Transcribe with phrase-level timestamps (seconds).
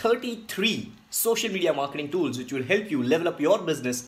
[0.00, 4.06] 33 social media marketing tools which will help you level up your business.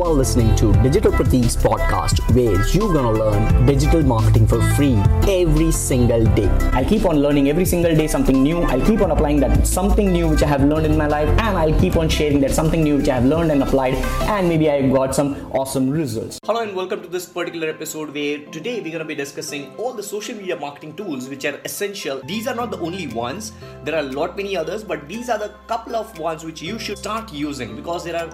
[0.00, 0.10] Are you?
[0.10, 4.96] You are listening to Digital Pratik's podcast where you're gonna learn digital marketing for free
[5.28, 6.48] every single day.
[6.72, 8.62] I'll keep on learning every single day something new.
[8.62, 11.58] I'll keep on applying that something new which I have learned in my life, and
[11.58, 14.70] I'll keep on sharing that something new which I have learned and applied, and maybe
[14.70, 16.38] I got some awesome results.
[16.44, 20.02] Hello, and welcome to this particular episode where today we're gonna be discussing all the
[20.02, 22.22] social media marketing tools which are essential.
[22.26, 23.52] These are not the only ones,
[23.84, 26.78] there are a lot many others, but these are the couple of ones which you
[26.78, 28.30] should start using because there are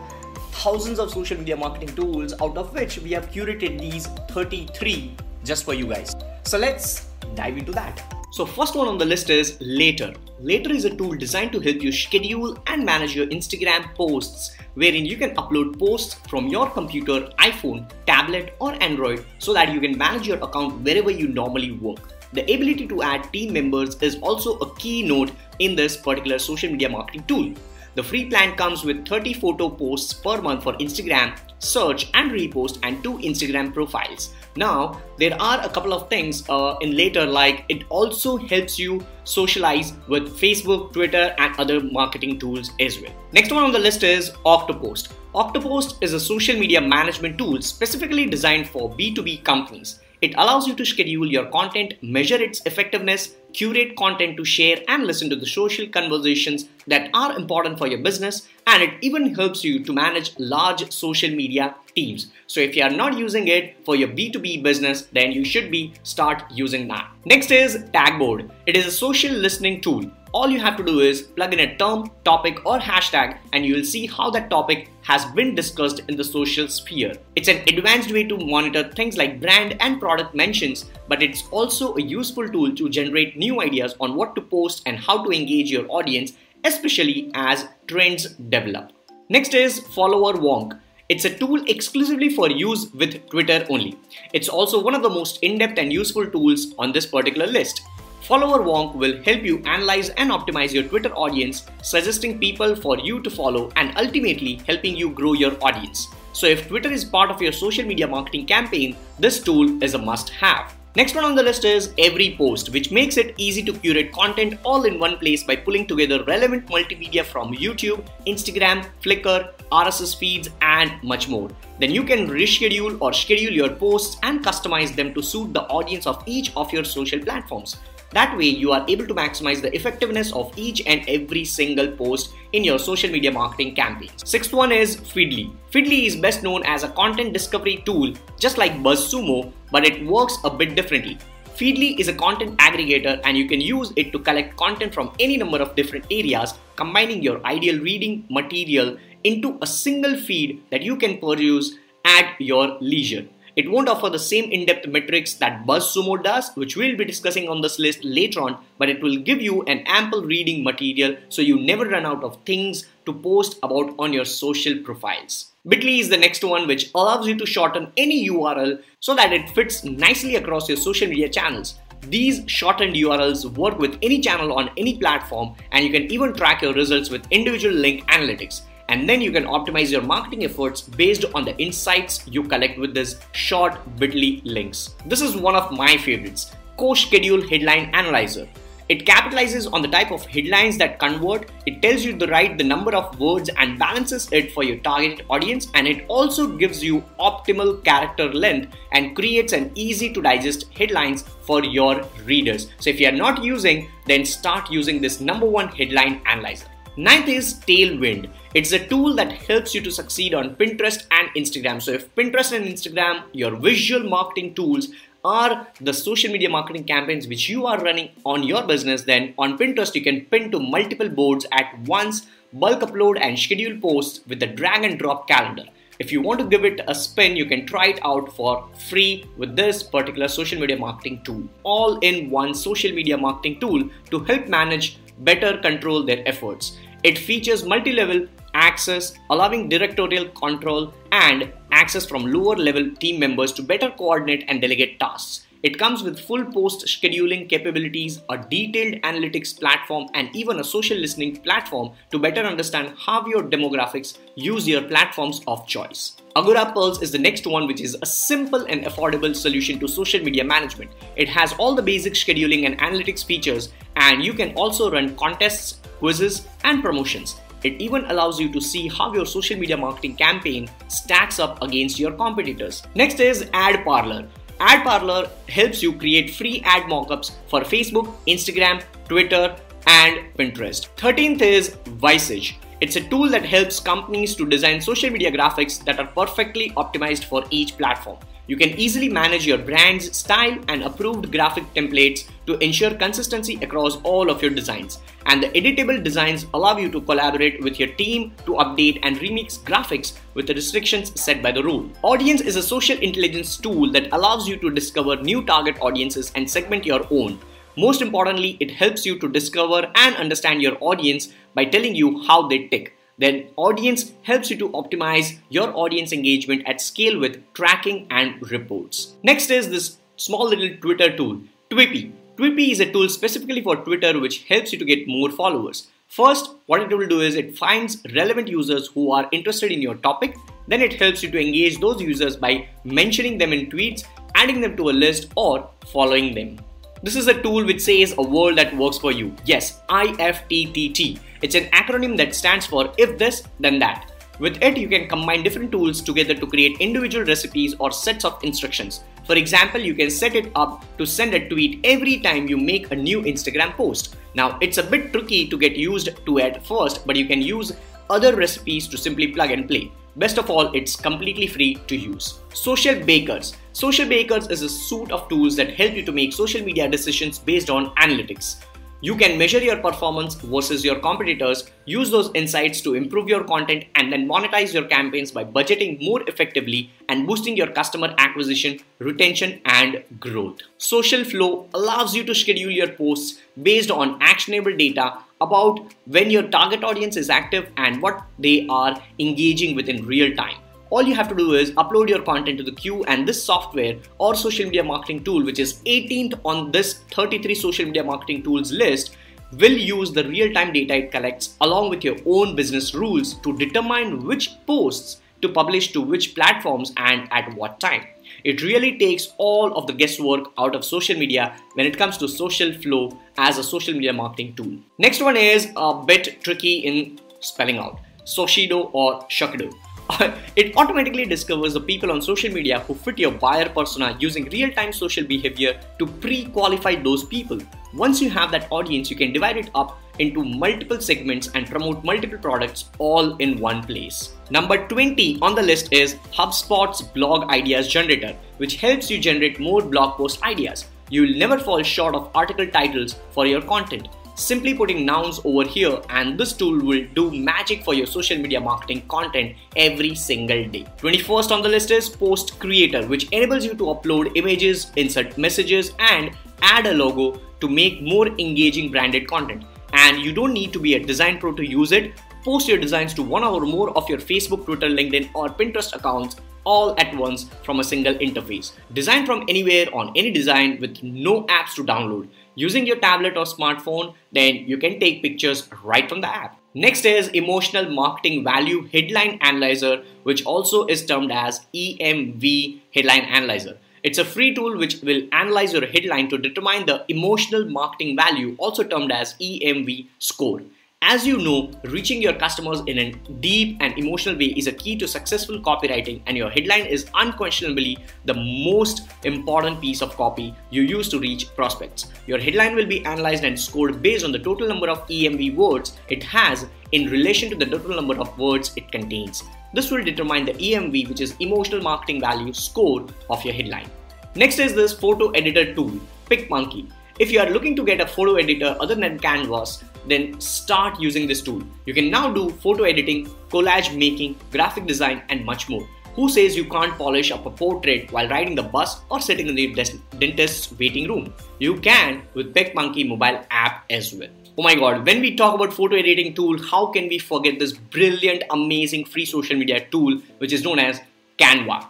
[0.63, 5.65] thousands of social media marketing tools, out of which we have curated these 33 just
[5.65, 6.15] for you guys.
[6.45, 8.03] So let's dive into that.
[8.33, 10.13] So, first one on the list is Later.
[10.41, 15.07] Later is a tool designed to help you schedule and manage your Instagram posts, wherein
[15.07, 19.97] you can upload posts from your computer, iPhone, tablet, or Android so that you can
[19.97, 22.13] manage your account wherever you normally work.
[22.35, 26.71] The ability to add team members is also a key note in this particular social
[26.71, 27.55] media marketing tool.
[27.97, 32.79] The free plan comes with 30 photo posts per month for Instagram, search and repost,
[32.83, 34.35] and two Instagram profiles.
[34.55, 39.01] Now, there are a couple of things uh, in later, like it also helps you
[39.25, 43.13] socialize with Facebook, Twitter, and other marketing tools as well.
[43.33, 45.13] Next one on the list is Oktopost.
[45.35, 50.01] Oktopost is a social media management tool specifically designed for B2B companies.
[50.21, 55.05] It allows you to schedule your content, measure its effectiveness, curate content to share, and
[55.05, 58.47] listen to the social conversations that are important for your business.
[58.67, 62.27] And it even helps you to manage large social media teams.
[62.47, 65.95] So if you are not using it for your B2B business, then you should be
[66.03, 67.11] start using that.
[67.25, 68.51] Next is Tagboard.
[68.67, 71.77] It is a social listening tool all you have to do is plug in a
[71.77, 76.17] term, topic, or hashtag, and you will see how that topic has been discussed in
[76.17, 77.15] the social sphere.
[77.37, 81.95] It's an advanced way to monitor things like brand and product mentions, but it's also
[81.97, 85.71] a useful tool to generate new ideas on what to post and how to engage
[85.71, 86.35] your audience,
[86.65, 88.93] especially as trends develop.
[89.31, 90.79] Next is Followerwonk.
[91.09, 93.97] It's a tool exclusively for use with Twitter only.
[94.35, 97.81] It's also one of the most in depth and useful tools on this particular list.
[98.27, 103.31] Followerwonk will help you analyze and optimize your Twitter audience, suggesting people for you to
[103.31, 106.09] follow and ultimately helping you grow your audience.
[106.33, 109.99] So, if Twitter is part of your social media marketing campaign, this tool is a
[109.99, 110.75] must have.
[110.97, 114.87] Next one on the list is EveryPost, which makes it easy to curate content all
[114.87, 120.91] in one place by pulling together relevant multimedia from YouTube, Instagram, Flickr, RSS feeds, and
[121.05, 121.51] much more.
[121.79, 126.09] Then you can reschedule or schedule your posts and customize them to suit the audience
[126.09, 127.77] of each of your social platforms.
[128.13, 132.33] That way, you are able to maximize the effectiveness of each and every single post
[132.53, 134.23] in your social media marketing campaigns.
[134.25, 135.53] Sixth one is Feedly.
[135.71, 140.39] Feedly is best known as a content discovery tool, just like BuzzSumo, but it works
[140.45, 141.19] a bit differently.
[141.57, 145.37] Feedly is a content aggregator and you can use it to collect content from any
[145.37, 150.97] number of different areas, combining your ideal reading material into a single feed that you
[150.97, 151.75] can produce
[152.05, 153.27] at your leisure.
[153.57, 157.63] It won't offer the same in-depth metrics that BuzzSumo does, which we'll be discussing on
[157.63, 161.59] this list later on, but it will give you an ample reading material so you
[161.59, 165.53] never run out of things to post about on your social profiles.
[165.67, 169.49] Bitly is the next one which allows you to shorten any URL so that it
[169.49, 171.79] fits nicely across your social media channels.
[172.03, 176.61] These shortened URLs work with any channel on any platform and you can even track
[176.61, 181.25] your results with individual link analytics and then you can optimize your marketing efforts based
[181.35, 184.95] on the insights you collect with this short bit.ly links.
[185.07, 188.49] This is one of my favorites, CoSchedule Headline Analyzer.
[188.89, 192.63] It capitalizes on the type of headlines that convert, it tells you to write the
[192.63, 197.03] number of words and balances it for your target audience, and it also gives you
[197.19, 202.69] optimal character length and creates an easy to digest headlines for your readers.
[202.79, 206.69] So if you are not using, then start using this number one headline analyzer.
[206.99, 208.31] Ninth is Tailwind.
[208.55, 211.83] It's a tool that helps you to succeed on Pinterest and Instagram.
[211.83, 214.89] So, if Pinterest and Instagram, your visual marketing tools,
[215.23, 219.59] are the social media marketing campaigns which you are running on your business, then on
[219.59, 224.41] Pinterest you can pin to multiple boards at once, bulk upload and schedule posts with
[224.41, 225.65] the drag and drop calendar.
[225.99, 229.27] If you want to give it a spin, you can try it out for free
[229.37, 231.47] with this particular social media marketing tool.
[231.63, 236.77] All in one social media marketing tool to help manage better control their efforts.
[237.07, 243.53] It features multi level access, allowing directorial control and access from lower level team members
[243.53, 245.47] to better coordinate and delegate tasks.
[245.63, 250.99] It comes with full post scheduling capabilities, a detailed analytics platform, and even a social
[250.99, 256.17] listening platform to better understand how your demographics use your platforms of choice.
[256.35, 260.43] Agorapulse is the next one, which is a simple and affordable solution to social media
[260.43, 260.91] management.
[261.15, 265.81] It has all the basic scheduling and analytics features and you can also run contests,
[265.99, 267.37] quizzes, and promotions.
[267.65, 271.99] It even allows you to see how your social media marketing campaign stacks up against
[271.99, 272.83] your competitors.
[272.95, 274.29] Next is AdParlor.
[274.59, 280.89] Ad Parlor helps you create free ad mockups for Facebook, Instagram, Twitter, and Pinterest.
[280.97, 282.59] 13th is Visage.
[282.79, 287.25] It's a tool that helps companies to design social media graphics that are perfectly optimized
[287.25, 288.19] for each platform.
[288.49, 293.97] You can easily manage your brand's style and approved graphic templates to ensure consistency across
[294.03, 294.99] all of your designs.
[295.25, 299.59] And the editable designs allow you to collaborate with your team to update and remix
[299.59, 301.89] graphics with the restrictions set by the rule.
[302.05, 306.49] Audiense is a social intelligence tool that allows you to discover new target audiences and
[306.49, 307.41] segment your own.
[307.77, 312.49] Most importantly, it helps you to discover and understand your audience by telling you how
[312.49, 312.97] they tick.
[313.19, 319.15] Then, Audiense helps you to optimize your audience engagement at scale with tracking and reports.
[319.23, 321.41] Next is this small little Twitter tool,
[321.71, 322.13] Tweepi.
[322.37, 325.89] Tweepi is a tool specifically for Twitter which helps you to get more followers.
[326.09, 329.97] First, what it will do is it finds relevant users who are interested in your
[329.97, 330.37] topic.
[330.69, 334.77] Then it helps you to engage those users by mentioning them in tweets, adding them
[334.77, 336.59] to a list, or following them.
[337.07, 339.33] This is a tool which says a world that works for you.
[339.45, 341.21] Yes, IFTTT.
[341.41, 344.11] It's an acronym that stands for if this, then that.
[344.41, 348.43] With it, you can combine different tools together to create individual recipes or sets of
[348.43, 349.05] instructions.
[349.25, 352.91] For example, you can set it up to send a tweet every time you make
[352.91, 354.17] a new Instagram post.
[354.35, 357.71] Now, it's a bit tricky to get used to at first, but you can use
[358.11, 359.93] other recipes to simply plug and play.
[360.17, 362.41] Best of all, it's completely free to use.
[362.51, 363.55] Socialbakers.
[363.73, 367.39] Social Bakers is a suite of tools that help you to make social media decisions
[367.39, 368.57] based on analytics.
[369.03, 373.85] You can measure your performance versus your competitors, use those insights to improve your content,
[373.95, 379.61] and then monetize your campaigns by budgeting more effectively and boosting your customer acquisition, retention,
[379.67, 380.61] and growth.
[380.79, 386.85] SocialFlow allows you to schedule your posts based on actionable data about when your target
[386.85, 390.57] audience is active and what they are engaging with in real time
[390.91, 393.97] all you have to do is upload your content to the queue and this software
[394.19, 398.73] or social media marketing tool which is 18th on this 33 social media marketing tools
[398.73, 399.17] list
[399.53, 404.25] will use the real-time data it collects along with your own business rules to determine
[404.25, 408.03] which posts to publish to which platforms and at what time.
[408.51, 412.29] It really takes all of the guesswork out of social media when it comes to
[412.29, 414.77] social flow as a social media marketing tool.
[414.99, 417.99] Next one is a bit tricky in spelling out.
[418.25, 419.73] Soshido or Shakido.
[420.55, 424.71] it automatically discovers the people on social media who fit your buyer persona using real
[424.71, 427.59] time social behavior to pre qualify those people.
[427.95, 432.05] Once you have that audience, you can divide it up into multiple segments and promote
[432.05, 434.33] multiple products all in one place.
[434.51, 439.83] Number 20 on the list is HubSpot's Blog Ideas Generator, which helps you generate more
[439.83, 440.87] blog post ideas.
[441.11, 445.99] You'll never fall short of article titles for your content simply putting nouns over here
[446.11, 450.87] and this tool will do magic for your social media marketing content every single day.
[450.99, 455.93] 21st on the list is Post Creator which enables you to upload images, insert messages
[455.99, 456.31] and
[456.61, 459.65] add a logo to make more engaging branded content.
[459.97, 462.13] And you don't need to be a design pro to use it.
[462.45, 466.37] Post your designs to one or more of your Facebook, Twitter, LinkedIn or Pinterest accounts
[466.65, 468.73] all at once from a single interface.
[468.93, 473.45] Design from anywhere on any design with no apps to download using your tablet or
[473.45, 476.59] smartphone, then you can take pictures right from the app.
[476.75, 483.79] Next is Emotional Marketing Value Headline Analyzer, which also is termed as EMV Headline Analyzer.
[484.07, 488.55] It's a free tool which will analyze your headline to determine the emotional marketing value,
[488.57, 490.63] also termed as EMV score.
[491.03, 493.11] As you know, reaching your customers in a
[493.41, 497.99] deep and emotional way is a key to successful copywriting, and your headline is unquestionably
[498.27, 502.07] the most important piece of copy you use to reach prospects.
[502.29, 505.99] Your headline will be analyzed and scored based on the total number of EMV words
[506.09, 509.43] it has in relation to the total number of words it contains.
[509.77, 513.91] This will determine the EMV, which is emotional marketing value score of your headline.
[514.35, 516.91] Next is this photo editor tool, PicMonkey.
[517.19, 521.27] If you are looking to get a photo editor other than Canvas, then start using
[521.27, 521.63] this tool.
[521.85, 525.87] You can now do photo editing, collage making, graphic design, and much more.
[526.15, 529.55] Who says you can't polish up a portrait while riding the bus or sitting in
[529.55, 529.75] the
[530.19, 531.35] dentist's waiting room?
[531.59, 534.31] You can with PicMonkey mobile app as well.
[534.59, 537.75] Oh my god, when we talk about photo editing tool, how can we forget this
[537.75, 540.99] brilliant, amazing free social media tool which is known as
[541.39, 541.87] Canva?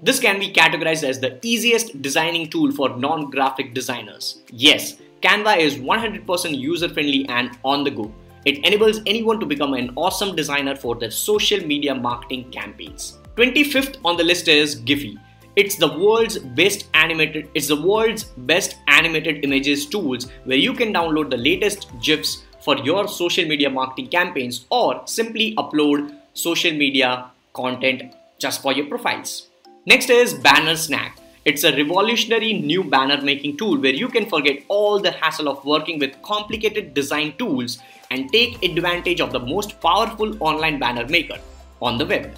[0.00, 4.42] This can be categorized as the easiest designing tool for non graphic designers.
[4.50, 8.14] Yes, Canva is 100% user friendly and on the go.
[8.44, 13.18] It enables anyone to become an awesome designer for their social media marketing campaigns.
[13.34, 15.18] 25th on the list is Giphy.
[15.56, 20.92] It's the world's best animated it's the world's best animated images tools where you can
[20.92, 27.30] download the latest GIFs for your social media marketing campaigns or simply upload social media
[27.52, 29.48] content just for your profiles.
[29.86, 31.12] Next is Bannersnack.
[31.44, 35.64] It's a revolutionary new banner making tool where you can forget all the hassle of
[35.64, 37.78] working with complicated design tools
[38.10, 41.38] and take advantage of the most powerful online banner maker
[41.80, 42.34] on the web.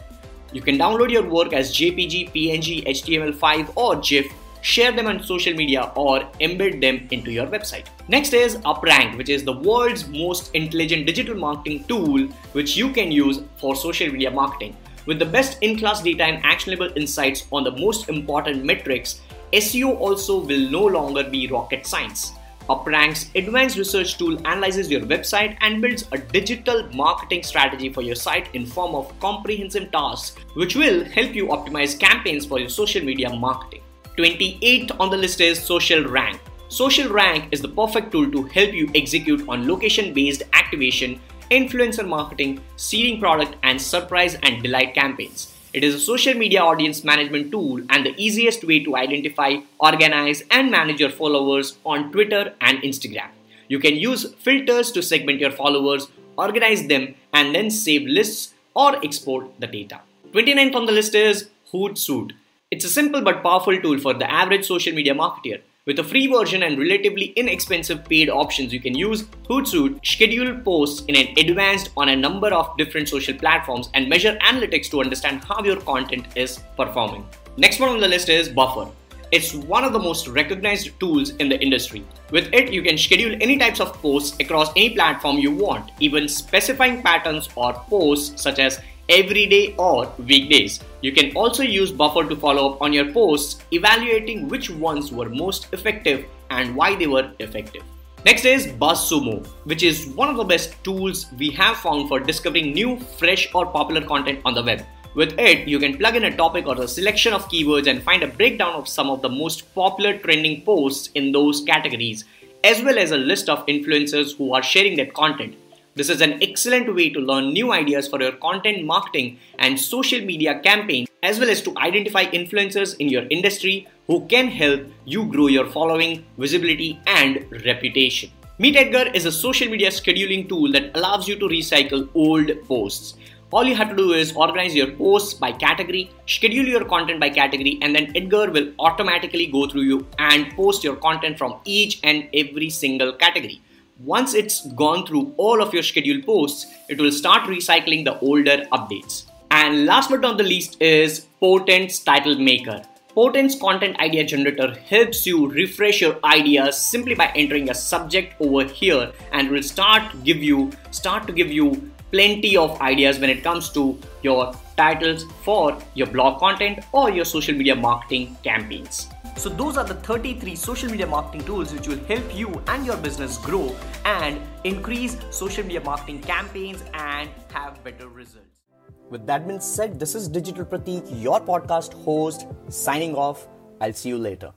[0.52, 5.54] You can download your work as JPG, PNG, HTML5 or GIF, share them on social
[5.54, 7.86] media or embed them into your website.
[8.08, 13.12] Next is Uprank, which is the world's most intelligent digital marketing tool which you can
[13.12, 14.76] use for social media marketing.
[15.06, 19.20] With the best in class data and actionable insights on the most important metrics,
[19.52, 22.32] SEO also will no longer be rocket science.
[22.68, 28.14] UpRank's advanced research tool analyzes your website and builds a digital marketing strategy for your
[28.14, 33.04] site in form of comprehensive tasks which will help you optimize campaigns for your social
[33.04, 33.82] media marketing.
[34.18, 36.38] 28th on the list is SocialRank.
[36.68, 41.20] Social Rank is the perfect tool to help you execute on location based activation
[41.50, 45.55] influencer marketing, seeding product, and surprise and delight campaigns.
[45.76, 50.42] It is a social media audience management tool and the easiest way to identify, organize,
[50.50, 53.28] and manage your followers on Twitter and Instagram.
[53.68, 58.96] You can use filters to segment your followers, organize them, and then save lists or
[59.04, 60.00] export the data.
[60.32, 62.32] 29th on the list is Hootsuite.
[62.70, 65.60] It's a simple but powerful tool for the average social media marketer.
[65.86, 71.04] With a free version and relatively inexpensive paid options, you can use Hootsuite, schedule posts
[71.06, 75.44] in an advanced on a number of different social platforms and measure analytics to understand
[75.44, 77.24] how your content is performing.
[77.56, 78.90] Next one on the list is Buffer.
[79.30, 82.04] It's one of the most recognized tools in the industry.
[82.32, 86.28] With it, you can schedule any types of posts across any platform you want, even
[86.28, 90.80] specifying patterns or posts such as every day or weekdays.
[91.02, 95.28] You can also use Buffer to follow up on your posts, evaluating which ones were
[95.28, 97.82] most effective and why they were effective.
[98.24, 102.72] Next is BuzzSumo, which is one of the best tools we have found for discovering
[102.72, 104.84] new, fresh, or popular content on the web.
[105.14, 108.22] With it, you can plug in a topic or a selection of keywords and find
[108.22, 112.24] a breakdown of some of the most popular trending posts in those categories,
[112.64, 115.54] as well as a list of influencers who are sharing that content.
[115.96, 120.20] This is an excellent way to learn new ideas for your content marketing and social
[120.20, 125.24] media campaigns, as well as to identify influencers in your industry who can help you
[125.24, 128.30] grow your following, visibility, and reputation.
[128.60, 133.14] MeetEdgar is a social media scheduling tool that allows you to recycle old posts.
[133.50, 137.30] All you have to do is organize your posts by category, schedule your content by
[137.30, 142.00] category, and then Edgar will automatically go through you and post your content from each
[142.04, 143.62] and every single category.
[144.04, 148.66] Once it's gone through all of your scheduled posts, it will start recycling the older
[148.70, 149.24] updates.
[149.50, 152.82] And last but not the least is Portent's Title Maker.
[153.14, 158.64] Portent's content idea generator helps you refresh your ideas simply by entering a subject over
[158.64, 163.42] here and will start give you start to give you plenty of ideas when it
[163.42, 169.08] comes to your titles for your blog content or your social media marketing campaigns.
[169.36, 172.96] So, those are the 33 social media marketing tools which will help you and your
[172.96, 178.62] business grow and increase social media marketing campaigns and have better results.
[179.10, 183.46] With that being said, this is Digital Pratik, your podcast host, signing off.
[183.80, 184.52] I'll see you later.